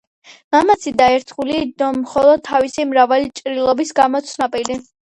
მამაცი 0.55 0.93
და 1.01 1.09
ერთგული 1.17 1.59
და 1.83 1.91
მხოლოდ 1.99 2.45
თავისი 2.51 2.89
მრავალი 2.97 3.33
ჭრილობის 3.39 3.97
გამო 4.05 4.27
ცნობილი. 4.35 4.85